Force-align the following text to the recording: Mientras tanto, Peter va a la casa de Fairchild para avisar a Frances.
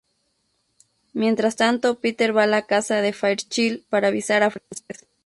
Mientras 1.13 1.57
tanto, 1.57 1.99
Peter 1.99 2.35
va 2.35 2.45
a 2.45 2.47
la 2.47 2.65
casa 2.65 3.01
de 3.01 3.13
Fairchild 3.13 3.83
para 3.89 4.07
avisar 4.07 4.41
a 4.41 4.49
Frances. 4.49 5.05